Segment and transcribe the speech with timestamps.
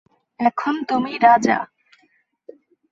[0.39, 1.57] এখন তুমি রাজা!